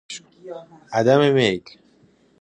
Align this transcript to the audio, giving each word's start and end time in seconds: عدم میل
عدم 0.91 1.33
میل 1.33 1.63